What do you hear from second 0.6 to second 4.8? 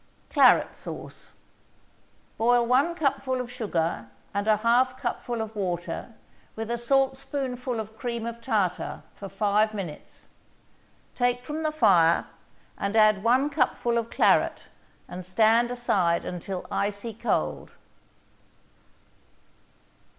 SAUCE Boil one cupful of sugar and a